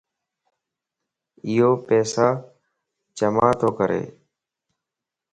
[1.47, 2.27] ايو پيسا
[3.17, 4.03] جمع تو ڪري